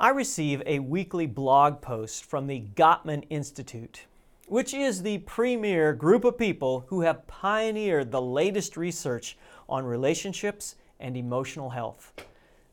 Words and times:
I 0.00 0.08
receive 0.08 0.62
a 0.64 0.78
weekly 0.78 1.26
blog 1.26 1.82
post 1.82 2.24
from 2.24 2.46
the 2.46 2.64
Gottman 2.74 3.24
Institute, 3.28 4.06
which 4.46 4.72
is 4.72 5.02
the 5.02 5.18
premier 5.18 5.92
group 5.92 6.24
of 6.24 6.38
people 6.38 6.86
who 6.86 7.02
have 7.02 7.26
pioneered 7.26 8.10
the 8.10 8.22
latest 8.22 8.78
research 8.78 9.36
on 9.68 9.84
relationships 9.84 10.76
and 10.98 11.18
emotional 11.18 11.68
health. 11.68 12.14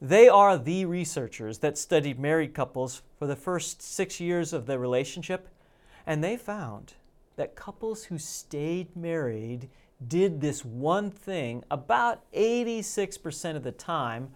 They 0.01 0.29
are 0.29 0.57
the 0.57 0.85
researchers 0.85 1.57
that 1.57 1.77
studied 1.77 2.17
married 2.17 2.53
couples 2.53 3.01
for 3.19 3.27
the 3.27 3.35
first 3.35 3.81
six 3.81 4.21
years 4.21 4.53
of 4.53 4.65
their 4.65 4.79
relationship, 4.79 5.49
and 6.05 6.23
they 6.23 6.37
found 6.37 6.93
that 7.35 7.57
couples 7.57 8.05
who 8.05 8.17
stayed 8.17 8.95
married 8.95 9.69
did 10.07 10.39
this 10.39 10.63
one 10.63 11.11
thing 11.11 11.65
about 11.69 12.23
86% 12.31 13.57
of 13.57 13.63
the 13.63 13.73
time, 13.73 14.29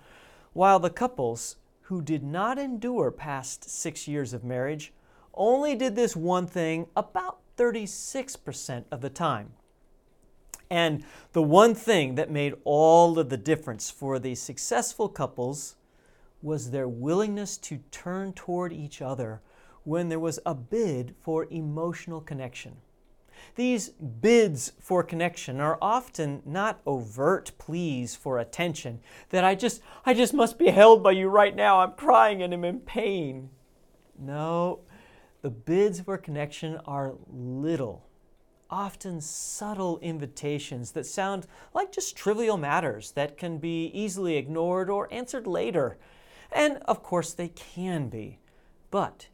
while 0.52 0.78
the 0.78 0.90
couples 0.90 1.56
who 1.92 2.02
did 2.02 2.24
not 2.24 2.58
endure 2.58 3.12
past 3.12 3.70
six 3.70 4.08
years 4.08 4.32
of 4.32 4.46
marriage 4.46 4.94
only 5.34 5.76
did 5.76 5.94
this 5.94 6.16
one 6.16 6.48
thing 6.48 6.88
about 6.96 7.40
36% 7.58 8.86
of 8.90 9.02
the 9.02 9.10
time. 9.10 9.52
And 10.70 11.04
the 11.34 11.44
one 11.44 11.76
thing 11.76 12.16
that 12.16 12.32
made 12.32 12.54
all 12.64 13.20
of 13.20 13.28
the 13.28 13.36
difference 13.36 13.92
for 13.92 14.20
the 14.20 14.36
successful 14.36 15.10
couples 15.10 15.76
was 16.42 16.72
their 16.72 16.88
willingness 16.88 17.58
to 17.58 17.80
turn 17.92 18.32
toward 18.32 18.72
each 18.72 19.02
other 19.02 19.42
when 19.84 20.08
there 20.08 20.18
was 20.18 20.40
a 20.46 20.56
bid 20.56 21.14
for 21.20 21.46
emotional 21.52 22.22
connection. 22.22 22.78
These 23.56 23.90
bids 23.90 24.74
for 24.80 25.04
connection 25.04 25.60
are 25.60 25.78
often 25.82 26.42
not 26.46 26.82
overt 26.86 27.52
pleas 27.58 28.16
for 28.16 28.40
attention 28.40 29.00
that 29.30 29.44
I 29.44 29.56
just 29.56 29.82
I 30.06 30.14
just 30.14 30.34
must 30.34 30.58
be 30.58 30.70
held 30.70 31.04
by 31.04 31.12
you 31.12 31.28
right 31.28 31.56
now. 31.56 31.82
I'm 31.82 31.94
crying 31.94 32.42
and 32.42 32.54
I'm 32.54 32.66
in 32.66 32.80
pain. 32.80 33.50
No, 34.18 34.82
the 35.42 35.50
bids 35.50 36.00
for 36.00 36.18
connection 36.18 36.78
are 36.86 37.16
little, 37.28 38.06
often 38.70 39.20
subtle 39.20 39.98
invitations 40.00 40.92
that 40.92 41.06
sound 41.06 41.48
like 41.74 41.92
just 41.92 42.16
trivial 42.16 42.58
matters 42.58 43.12
that 43.12 43.38
can 43.38 43.58
be 43.58 43.88
easily 43.88 44.38
ignored 44.38 44.90
or 44.90 45.12
answered 45.12 45.48
later. 45.48 45.98
And 46.52 46.78
of 46.86 47.02
course 47.02 47.34
they 47.34 47.48
can 47.48 48.10
be. 48.10 48.40
But 48.92 49.28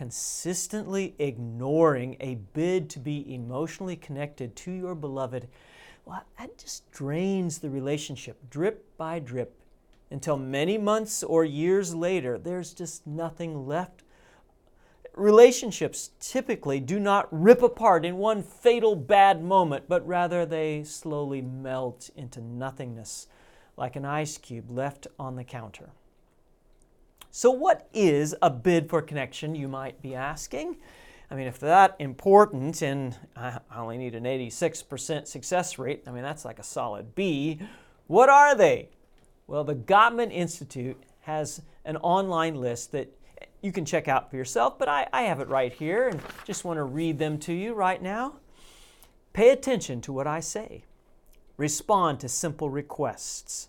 consistently 0.00 1.14
ignoring 1.18 2.16
a 2.20 2.36
bid 2.54 2.88
to 2.88 2.98
be 2.98 3.34
emotionally 3.34 3.96
connected 3.96 4.56
to 4.56 4.70
your 4.70 4.94
beloved, 4.94 5.46
well, 6.06 6.24
that 6.38 6.56
just 6.56 6.90
drains 6.90 7.58
the 7.58 7.68
relationship 7.68 8.38
drip 8.48 8.96
by 8.96 9.18
drip 9.18 9.54
until 10.10 10.38
many 10.38 10.78
months 10.78 11.22
or 11.22 11.44
years 11.44 11.94
later, 11.94 12.38
there's 12.38 12.72
just 12.72 13.06
nothing 13.06 13.66
left. 13.66 14.02
Relationships 15.14 16.12
typically 16.18 16.80
do 16.80 16.98
not 16.98 17.28
rip 17.30 17.62
apart 17.62 18.06
in 18.06 18.16
one 18.16 18.42
fatal 18.42 18.96
bad 18.96 19.44
moment, 19.44 19.84
but 19.86 20.06
rather 20.06 20.46
they 20.46 20.82
slowly 20.82 21.42
melt 21.42 22.08
into 22.16 22.40
nothingness 22.40 23.26
like 23.76 23.96
an 23.96 24.06
ice 24.06 24.38
cube 24.38 24.70
left 24.70 25.06
on 25.18 25.36
the 25.36 25.44
counter. 25.44 25.90
So, 27.32 27.50
what 27.52 27.88
is 27.94 28.34
a 28.42 28.50
bid 28.50 28.90
for 28.90 29.00
connection, 29.00 29.54
you 29.54 29.68
might 29.68 30.02
be 30.02 30.16
asking? 30.16 30.76
I 31.30 31.36
mean, 31.36 31.46
if 31.46 31.60
that 31.60 31.94
important 32.00 32.82
and 32.82 33.16
I 33.36 33.60
only 33.76 33.98
need 33.98 34.16
an 34.16 34.24
86% 34.24 35.28
success 35.28 35.78
rate, 35.78 36.02
I 36.08 36.10
mean, 36.10 36.24
that's 36.24 36.44
like 36.44 36.58
a 36.58 36.64
solid 36.64 37.14
B. 37.14 37.60
What 38.08 38.28
are 38.28 38.56
they? 38.56 38.88
Well, 39.46 39.62
the 39.62 39.76
Gottman 39.76 40.32
Institute 40.32 41.00
has 41.20 41.62
an 41.84 41.96
online 41.98 42.56
list 42.56 42.90
that 42.92 43.16
you 43.62 43.70
can 43.70 43.84
check 43.84 44.08
out 44.08 44.28
for 44.28 44.36
yourself, 44.36 44.76
but 44.76 44.88
I, 44.88 45.06
I 45.12 45.22
have 45.22 45.38
it 45.38 45.46
right 45.46 45.72
here 45.72 46.08
and 46.08 46.20
just 46.44 46.64
want 46.64 46.78
to 46.78 46.84
read 46.84 47.20
them 47.20 47.38
to 47.40 47.52
you 47.52 47.74
right 47.74 48.02
now. 48.02 48.40
Pay 49.32 49.50
attention 49.50 50.00
to 50.00 50.12
what 50.12 50.26
I 50.26 50.40
say. 50.40 50.82
Respond 51.56 52.18
to 52.20 52.28
simple 52.28 52.70
requests. 52.70 53.68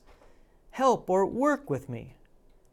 Help 0.72 1.12
or 1.12 1.28
work 1.28 1.70
with 1.70 1.90
me 1.90 2.16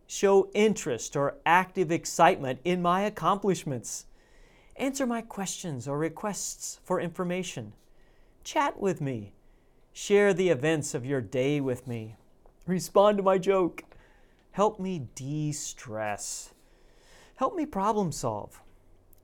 show 0.09 0.51
interest 0.55 1.15
or 1.15 1.37
active 1.47 1.93
excitement 1.93 2.59
in 2.65 2.83
my 2.83 3.03
accomplishments. 3.03 4.07
Answer 4.75 5.07
my 5.07 5.21
questions 5.21 5.87
or 5.87 5.99
requests 5.99 6.81
for 6.83 7.01
information. 7.01 7.75
Chat 8.43 8.81
with 8.81 9.01
me. 9.01 9.35
Share 9.93 10.33
the 10.33 10.49
events 10.49 10.95
of 10.95 11.05
your 11.05 11.21
day 11.21 11.61
with 11.61 11.87
me. 11.87 12.17
Respond 12.67 13.19
to 13.19 13.23
my 13.23 13.37
joke. 13.37 13.85
Help 14.53 14.81
me 14.81 15.09
de 15.15 15.53
stress. 15.53 16.55
Help 17.37 17.55
me 17.55 17.67
problem 17.67 18.11
solve. 18.11 18.61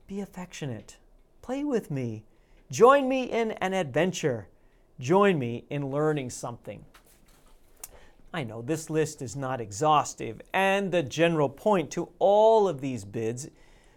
Be 0.07 0.21
affectionate. 0.21 0.97
Play 1.41 1.63
with 1.63 1.89
me. 1.89 2.25
Join 2.69 3.09
me 3.09 3.23
in 3.23 3.51
an 3.53 3.73
adventure. 3.73 4.47
Join 4.99 5.39
me 5.39 5.65
in 5.69 5.89
learning 5.89 6.29
something. 6.29 6.85
I 8.35 8.43
know 8.43 8.61
this 8.61 8.89
list 8.89 9.21
is 9.21 9.37
not 9.37 9.61
exhaustive, 9.61 10.41
and 10.51 10.91
the 10.91 11.01
general 11.01 11.47
point 11.47 11.89
to 11.91 12.09
all 12.19 12.67
of 12.67 12.81
these 12.81 13.05
bids 13.05 13.47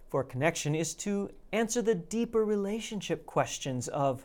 for 0.06 0.22
connection 0.22 0.76
is 0.76 0.94
to 0.94 1.30
answer 1.50 1.82
the 1.82 1.96
deeper 1.96 2.44
relationship 2.44 3.26
questions 3.26 3.88
of 3.88 4.24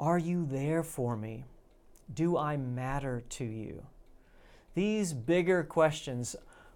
Are 0.00 0.18
you 0.18 0.46
there 0.46 0.82
for 0.82 1.16
me? 1.16 1.44
Do 2.12 2.36
I 2.36 2.56
matter 2.56 3.22
to 3.28 3.44
you? 3.44 3.86
These 4.74 5.12
bigger 5.12 5.62
questions 5.62 6.34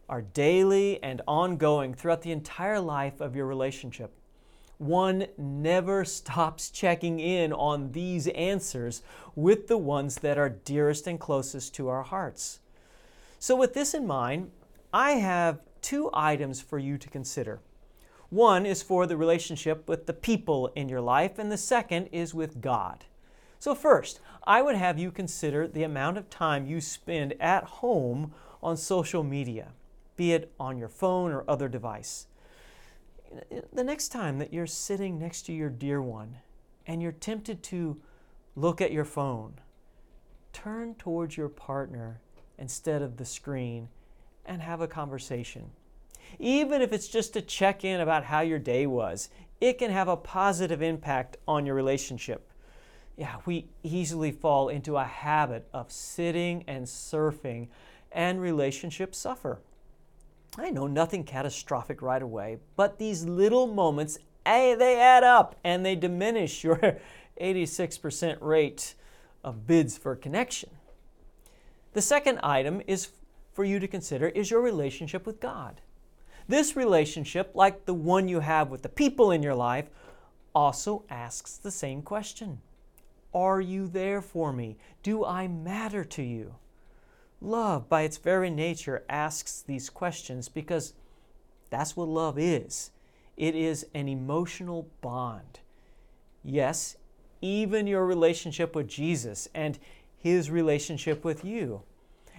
are 0.08 0.22
daily 0.22 1.02
and 1.02 1.22
ongoing 1.26 1.92
throughout 1.92 2.22
the 2.22 2.30
entire 2.30 2.78
life 2.78 3.20
of 3.20 3.34
your 3.34 3.46
relationship. 3.46 4.12
One 4.80 5.26
never 5.36 6.06
stops 6.06 6.70
checking 6.70 7.20
in 7.20 7.52
on 7.52 7.92
these 7.92 8.28
answers 8.28 9.02
with 9.36 9.68
the 9.68 9.76
ones 9.76 10.16
that 10.20 10.38
are 10.38 10.48
dearest 10.48 11.06
and 11.06 11.20
closest 11.20 11.74
to 11.74 11.88
our 11.88 12.02
hearts. 12.02 12.60
So, 13.38 13.54
with 13.54 13.74
this 13.74 13.92
in 13.92 14.06
mind, 14.06 14.52
I 14.90 15.12
have 15.12 15.60
two 15.82 16.08
items 16.14 16.62
for 16.62 16.78
you 16.78 16.96
to 16.96 17.10
consider. 17.10 17.60
One 18.30 18.64
is 18.64 18.82
for 18.82 19.06
the 19.06 19.18
relationship 19.18 19.86
with 19.86 20.06
the 20.06 20.14
people 20.14 20.68
in 20.74 20.88
your 20.88 21.02
life, 21.02 21.38
and 21.38 21.52
the 21.52 21.58
second 21.58 22.06
is 22.06 22.32
with 22.32 22.62
God. 22.62 23.04
So, 23.58 23.74
first, 23.74 24.20
I 24.44 24.62
would 24.62 24.76
have 24.76 24.98
you 24.98 25.10
consider 25.10 25.68
the 25.68 25.82
amount 25.82 26.16
of 26.16 26.30
time 26.30 26.66
you 26.66 26.80
spend 26.80 27.34
at 27.38 27.64
home 27.64 28.32
on 28.62 28.78
social 28.78 29.24
media, 29.24 29.72
be 30.16 30.32
it 30.32 30.50
on 30.58 30.78
your 30.78 30.88
phone 30.88 31.32
or 31.32 31.44
other 31.46 31.68
device. 31.68 32.28
The 33.72 33.84
next 33.84 34.08
time 34.08 34.38
that 34.38 34.52
you're 34.52 34.66
sitting 34.66 35.18
next 35.18 35.42
to 35.42 35.52
your 35.52 35.70
dear 35.70 36.02
one 36.02 36.38
and 36.86 37.00
you're 37.00 37.12
tempted 37.12 37.62
to 37.64 38.00
look 38.56 38.80
at 38.80 38.92
your 38.92 39.04
phone, 39.04 39.54
turn 40.52 40.94
towards 40.96 41.36
your 41.36 41.48
partner 41.48 42.20
instead 42.58 43.02
of 43.02 43.16
the 43.16 43.24
screen 43.24 43.88
and 44.44 44.60
have 44.62 44.80
a 44.80 44.88
conversation. 44.88 45.70
Even 46.38 46.82
if 46.82 46.92
it's 46.92 47.08
just 47.08 47.32
to 47.34 47.42
check 47.42 47.84
in 47.84 48.00
about 48.00 48.24
how 48.24 48.40
your 48.40 48.58
day 48.58 48.86
was, 48.86 49.28
it 49.60 49.78
can 49.78 49.90
have 49.90 50.08
a 50.08 50.16
positive 50.16 50.82
impact 50.82 51.36
on 51.46 51.66
your 51.66 51.74
relationship. 51.74 52.50
Yeah, 53.16 53.36
we 53.46 53.68
easily 53.82 54.32
fall 54.32 54.68
into 54.68 54.96
a 54.96 55.04
habit 55.04 55.68
of 55.72 55.92
sitting 55.92 56.64
and 56.66 56.86
surfing, 56.86 57.68
and 58.10 58.40
relationships 58.40 59.18
suffer. 59.18 59.60
I 60.58 60.70
know 60.70 60.86
nothing 60.86 61.24
catastrophic 61.24 62.02
right 62.02 62.22
away, 62.22 62.58
but 62.76 62.98
these 62.98 63.24
little 63.24 63.66
moments, 63.66 64.18
they 64.44 64.98
add 65.00 65.22
up 65.22 65.56
and 65.62 65.84
they 65.84 65.94
diminish 65.94 66.64
your 66.64 66.98
86% 67.40 68.38
rate 68.40 68.94
of 69.44 69.66
bids 69.66 69.96
for 69.96 70.16
connection. 70.16 70.70
The 71.92 72.02
second 72.02 72.38
item 72.42 72.82
is 72.86 73.08
for 73.52 73.64
you 73.64 73.78
to 73.78 73.88
consider 73.88 74.28
is 74.28 74.50
your 74.50 74.60
relationship 74.60 75.26
with 75.26 75.40
God. 75.40 75.80
This 76.48 76.76
relationship, 76.76 77.52
like 77.54 77.86
the 77.86 77.94
one 77.94 78.28
you 78.28 78.40
have 78.40 78.70
with 78.70 78.82
the 78.82 78.88
people 78.88 79.30
in 79.30 79.42
your 79.42 79.54
life, 79.54 79.88
also 80.54 81.04
asks 81.08 81.56
the 81.56 81.70
same 81.70 82.02
question 82.02 82.60
Are 83.32 83.60
you 83.60 83.86
there 83.86 84.20
for 84.20 84.52
me? 84.52 84.76
Do 85.02 85.24
I 85.24 85.46
matter 85.46 86.04
to 86.04 86.22
you? 86.22 86.56
Love, 87.40 87.88
by 87.88 88.02
its 88.02 88.18
very 88.18 88.50
nature, 88.50 89.04
asks 89.08 89.62
these 89.62 89.88
questions 89.88 90.48
because 90.48 90.92
that's 91.70 91.96
what 91.96 92.08
love 92.08 92.38
is 92.38 92.90
it 93.36 93.54
is 93.54 93.86
an 93.94 94.06
emotional 94.06 94.86
bond. 95.00 95.60
Yes, 96.44 96.96
even 97.40 97.86
your 97.86 98.04
relationship 98.04 98.74
with 98.74 98.86
Jesus 98.86 99.48
and 99.54 99.78
his 100.18 100.50
relationship 100.50 101.24
with 101.24 101.42
you. 101.42 101.82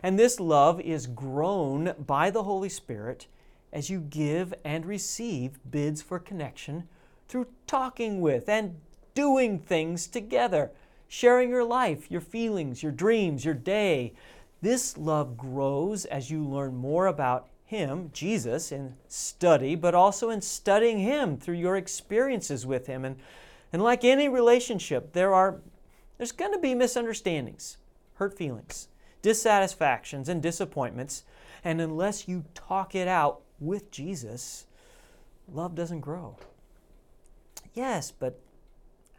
And 0.03 0.19
this 0.19 0.39
love 0.39 0.79
is 0.79 1.07
grown 1.07 1.95
by 1.97 2.29
the 2.29 2.43
Holy 2.43 2.69
Spirit 2.69 3.25
as 3.73 3.89
you 3.89 3.99
give 3.99 4.53
and 4.63 4.85
receive 4.85 5.59
bids 5.69 6.01
for 6.01 6.19
connection 6.19 6.87
through 7.27 7.47
talking 7.65 8.21
with 8.21 8.49
and 8.49 8.75
doing 9.15 9.57
things 9.57 10.05
together, 10.05 10.71
sharing 11.07 11.49
your 11.49 11.63
life, 11.63 12.11
your 12.11 12.21
feelings, 12.21 12.83
your 12.83 12.91
dreams, 12.91 13.45
your 13.45 13.53
day. 13.53 14.13
This 14.61 14.97
love 14.97 15.37
grows 15.37 16.05
as 16.05 16.29
you 16.29 16.43
learn 16.43 16.75
more 16.75 17.07
about 17.07 17.47
Him, 17.65 18.11
Jesus, 18.13 18.71
in 18.71 18.95
study, 19.07 19.75
but 19.75 19.95
also 19.95 20.29
in 20.29 20.41
studying 20.41 20.99
Him 20.99 21.37
through 21.37 21.55
your 21.55 21.77
experiences 21.77 22.65
with 22.65 22.87
Him. 22.87 23.03
And, 23.03 23.17
and 23.73 23.81
like 23.81 24.03
any 24.03 24.29
relationship, 24.29 25.13
there 25.13 25.33
are 25.33 25.61
there's 26.21 26.31
going 26.31 26.53
to 26.53 26.59
be 26.59 26.75
misunderstandings, 26.75 27.77
hurt 28.13 28.37
feelings, 28.37 28.89
dissatisfactions, 29.23 30.29
and 30.29 30.39
disappointments. 30.39 31.23
And 31.63 31.81
unless 31.81 32.27
you 32.27 32.45
talk 32.53 32.93
it 32.93 33.07
out 33.07 33.41
with 33.59 33.89
Jesus, 33.89 34.67
love 35.51 35.73
doesn't 35.73 36.01
grow. 36.01 36.37
Yes, 37.73 38.11
but 38.11 38.39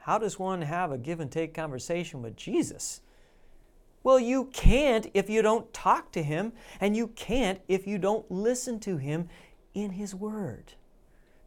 how 0.03 0.19
does 0.19 0.39
one 0.39 0.63
have 0.63 0.93
a 0.93 0.99
give 0.99 1.19
and 1.19 1.29
take 1.29 1.55
conversation 1.55 2.23
with 2.23 2.37
Jesus? 2.37 3.01
Well, 4.05 4.19
you 4.19 4.47
can't 4.53 5.07
if 5.15 5.31
you 5.31 5.43
don't 5.43 5.73
talk 5.73 6.13
to 6.13 6.23
Him, 6.23 6.53
and 6.81 6.97
you 6.97 7.09
can't 7.09 7.61
if 7.69 7.87
you 7.87 7.99
don't 7.99 8.31
listen 8.31 8.81
to 8.81 8.97
Him 8.97 9.29
in 9.75 9.91
His 9.91 10.15
Word. 10.15 10.75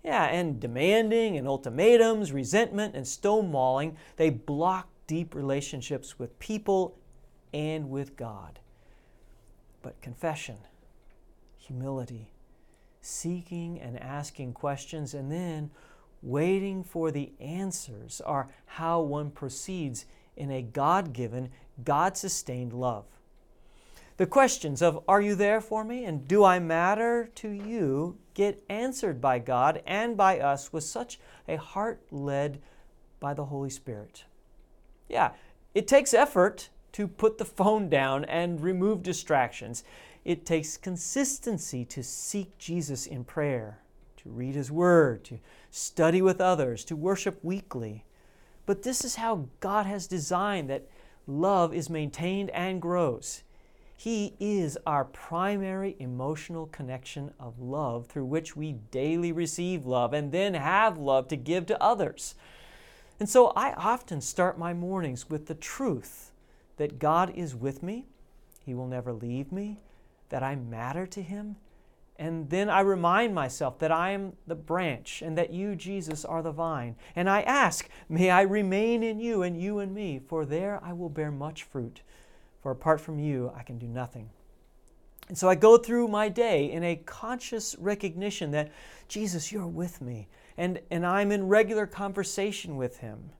Yeah, 0.04 0.26
and 0.26 0.60
demanding 0.60 1.36
and 1.36 1.48
ultimatums, 1.48 2.32
resentment 2.32 2.96
and 2.96 3.06
stonewalling, 3.06 3.96
they 4.18 4.30
block 4.30 4.88
deep 5.08 5.34
relationships 5.34 6.20
with 6.20 6.38
people 6.40 6.98
and 7.54 7.90
with 7.90 8.16
God. 8.16 8.60
But 9.82 10.02
confession, 10.02 10.58
humility, 11.58 12.32
seeking 13.02 13.80
and 13.80 14.00
asking 14.00 14.54
questions, 14.54 15.14
and 15.14 15.32
then 15.32 15.72
waiting 16.22 16.84
for 16.84 17.12
the 17.12 17.32
answers 17.40 18.22
are 18.22 18.50
how 18.66 19.02
one 19.02 19.30
proceeds 19.30 20.06
in 20.36 20.52
a 20.52 20.62
God 20.62 21.14
given, 21.14 21.50
God 21.84 22.18
sustained 22.18 22.74
love. 22.74 23.06
The 24.18 24.26
questions 24.26 24.82
of, 24.82 25.04
Are 25.08 25.22
you 25.22 25.36
there 25.36 25.60
for 25.60 25.84
me? 25.84 26.06
and 26.06 26.28
Do 26.28 26.44
I 26.44 26.60
matter 26.60 27.30
to 27.36 27.50
you? 27.50 28.18
get 28.34 28.62
answered 28.70 29.22
by 29.22 29.40
God 29.40 29.82
and 29.88 30.18
by 30.18 30.40
us 30.40 30.72
with 30.72 30.84
such 30.84 31.20
a 31.48 31.56
heart 31.56 32.02
led 32.12 32.62
by 33.20 33.34
the 33.34 33.46
Holy 33.46 33.70
Spirit. 33.70 34.26
Yeah, 35.10 35.32
it 35.74 35.88
takes 35.88 36.14
effort 36.14 36.70
to 36.92 37.08
put 37.08 37.38
the 37.38 37.46
phone 37.46 37.90
down 37.90 38.26
and 38.26 38.62
remove 38.62 39.04
distractions. 39.04 39.84
It 40.24 40.46
takes 40.46 40.78
consistency 40.78 41.86
to 41.86 42.04
seek 42.04 42.58
Jesus 42.58 43.06
in 43.08 43.24
prayer, 43.24 43.80
to 44.18 44.30
read 44.30 44.56
His 44.56 44.72
Word, 44.72 45.24
to 45.26 45.40
study 45.72 46.22
with 46.22 46.42
others, 46.42 46.84
to 46.86 46.96
worship 46.96 47.40
weekly. 47.44 48.06
But 48.66 48.84
this 48.84 49.04
is 49.06 49.16
how 49.16 49.48
God 49.60 49.86
has 49.86 50.08
designed 50.08 50.70
that 50.70 50.88
love 51.28 51.74
is 51.74 51.90
maintained 51.90 52.50
and 52.52 52.82
grows. 52.82 53.44
He 53.98 54.36
is 54.40 54.78
our 54.86 55.06
primary 55.06 55.96
emotional 56.00 56.66
connection 56.68 57.32
of 57.40 57.60
love 57.60 58.08
through 58.08 58.26
which 58.26 58.56
we 58.56 58.74
daily 58.92 59.32
receive 59.32 59.86
love 59.86 60.14
and 60.14 60.32
then 60.32 60.54
have 60.54 60.98
love 60.98 61.28
to 61.30 61.38
give 61.38 61.66
to 61.68 61.82
others. 61.82 62.36
And 63.20 63.30
so 63.30 63.54
I 63.56 63.74
often 63.74 64.20
start 64.20 64.60
my 64.60 64.74
mornings 64.74 65.30
with 65.30 65.46
the 65.46 65.56
truth 65.56 66.32
that 66.78 67.00
God 67.00 67.32
is 67.36 67.56
with 67.56 67.82
me, 67.82 68.08
He 68.66 68.74
will 68.74 68.88
never 68.88 69.14
leave 69.14 69.52
me, 69.52 69.80
that 70.30 70.44
I 70.44 70.56
matter 70.56 71.06
to 71.08 71.22
Him, 71.22 71.56
and 72.18 72.50
then 72.50 72.70
I 72.70 72.80
remind 72.80 73.36
myself 73.36 73.80
that 73.80 73.92
I 73.92 74.12
am 74.12 74.34
the 74.48 74.56
branch 74.56 75.22
and 75.22 75.38
that 75.38 75.52
you, 75.52 75.76
Jesus, 75.76 76.24
are 76.24 76.42
the 76.42 76.52
vine. 76.52 76.96
And 77.16 77.30
I 77.30 77.42
ask, 77.42 77.90
May 78.08 78.30
I 78.30 78.42
remain 78.42 79.04
in 79.04 79.20
you 79.20 79.44
and 79.44 79.60
you 79.60 79.80
in 79.80 79.94
me, 79.94 80.22
for 80.26 80.46
there 80.46 80.80
I 80.82 80.94
will 80.94 81.10
bear 81.10 81.32
much 81.32 81.64
fruit. 81.64 82.02
For 82.62 82.72
apart 82.72 83.02
from 83.02 83.20
you, 83.20 83.52
I 83.56 83.64
can 83.64 83.78
do 83.78 83.88
nothing. 83.88 84.30
And 85.28 85.38
so 85.38 85.50
I 85.50 85.56
go 85.56 85.78
through 85.78 86.08
my 86.08 86.30
day 86.30 86.72
in 86.72 86.84
a 86.84 86.96
conscious 86.96 87.76
recognition 87.80 88.52
that, 88.52 88.72
Jesus, 89.08 89.52
you're 89.52 89.68
with 89.68 90.02
me, 90.02 90.28
and, 90.56 90.80
and 90.92 91.06
I'm 91.06 91.32
in 91.32 91.48
regular 91.48 91.86
conversation 91.86 92.78
with 92.78 92.98
Him. 92.98 93.32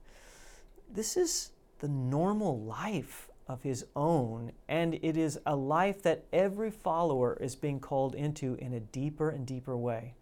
This 0.92 1.16
is 1.16 1.52
the 1.78 1.88
normal 1.88 2.60
life 2.60 3.28
of 3.48 3.62
his 3.62 3.86
own, 3.94 4.52
and 4.68 4.94
it 4.94 5.16
is 5.16 5.38
a 5.46 5.54
life 5.54 6.02
that 6.02 6.24
every 6.32 6.70
follower 6.70 7.36
is 7.40 7.54
being 7.54 7.80
called 7.80 8.14
into 8.14 8.54
in 8.54 8.72
a 8.72 8.80
deeper 8.80 9.30
and 9.30 9.46
deeper 9.46 9.76
way. 9.76 10.14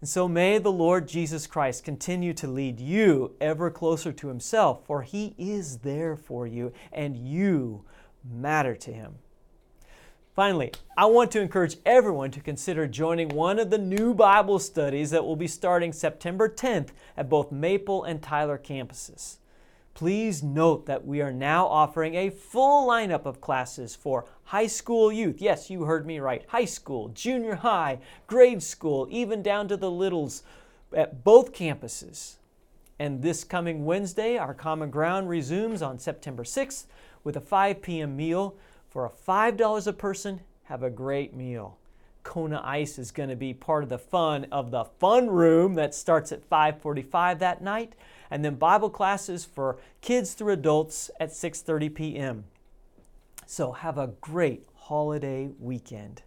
And 0.00 0.08
so 0.08 0.28
may 0.28 0.58
the 0.58 0.70
Lord 0.70 1.08
Jesus 1.08 1.46
Christ 1.46 1.84
continue 1.84 2.34
to 2.34 2.46
lead 2.46 2.78
you 2.78 3.34
ever 3.40 3.70
closer 3.70 4.12
to 4.12 4.28
himself, 4.28 4.84
for 4.84 5.02
he 5.02 5.34
is 5.38 5.78
there 5.78 6.16
for 6.16 6.46
you, 6.46 6.72
and 6.92 7.16
you 7.16 7.84
matter 8.22 8.74
to 8.76 8.92
him. 8.92 9.14
Finally, 10.34 10.70
I 10.98 11.06
want 11.06 11.30
to 11.30 11.40
encourage 11.40 11.78
everyone 11.86 12.30
to 12.32 12.40
consider 12.40 12.86
joining 12.86 13.30
one 13.30 13.58
of 13.58 13.70
the 13.70 13.78
new 13.78 14.12
Bible 14.12 14.58
studies 14.58 15.10
that 15.10 15.24
will 15.24 15.36
be 15.36 15.48
starting 15.48 15.94
September 15.94 16.46
10th 16.46 16.88
at 17.16 17.30
both 17.30 17.50
Maple 17.50 18.04
and 18.04 18.20
Tyler 18.20 18.58
campuses. 18.62 19.38
Please 19.96 20.42
note 20.42 20.84
that 20.84 21.06
we 21.06 21.22
are 21.22 21.32
now 21.32 21.66
offering 21.66 22.16
a 22.16 22.28
full 22.28 22.86
lineup 22.86 23.24
of 23.24 23.40
classes 23.40 23.96
for 23.96 24.26
high 24.44 24.66
school 24.66 25.10
youth. 25.10 25.40
Yes, 25.40 25.70
you 25.70 25.84
heard 25.84 26.06
me 26.06 26.18
right. 26.18 26.44
High 26.48 26.66
school, 26.66 27.08
junior 27.14 27.54
high, 27.54 28.00
grade 28.26 28.62
school, 28.62 29.08
even 29.10 29.42
down 29.42 29.68
to 29.68 29.76
the 29.78 29.90
littles 29.90 30.42
at 30.94 31.24
both 31.24 31.54
campuses. 31.54 32.34
And 32.98 33.22
this 33.22 33.42
coming 33.42 33.86
Wednesday, 33.86 34.36
our 34.36 34.52
Common 34.52 34.90
Ground 34.90 35.30
resumes 35.30 35.80
on 35.80 35.98
September 35.98 36.44
6th 36.44 36.84
with 37.24 37.38
a 37.38 37.40
5 37.40 37.80
p.m. 37.80 38.18
meal. 38.18 38.54
For 38.90 39.06
a 39.06 39.10
$5 39.10 39.86
a 39.86 39.92
person, 39.94 40.40
have 40.64 40.82
a 40.82 40.90
great 40.90 41.32
meal. 41.32 41.78
Kona 42.26 42.60
Ice 42.64 42.98
is 42.98 43.12
going 43.12 43.28
to 43.28 43.36
be 43.36 43.54
part 43.54 43.84
of 43.84 43.88
the 43.88 43.98
fun 43.98 44.48
of 44.50 44.72
the 44.72 44.84
fun 44.84 45.30
room 45.30 45.74
that 45.74 45.94
starts 45.94 46.32
at 46.32 46.46
5:45 46.50 47.38
that 47.38 47.62
night 47.62 47.94
and 48.30 48.44
then 48.44 48.56
Bible 48.56 48.90
classes 48.90 49.44
for 49.44 49.78
kids 50.00 50.34
through 50.34 50.52
adults 50.52 51.08
at 51.20 51.30
6:30 51.30 51.94
p.m. 51.94 52.44
So 53.46 53.70
have 53.70 53.96
a 53.96 54.08
great 54.20 54.66
holiday 54.74 55.50
weekend. 55.60 56.22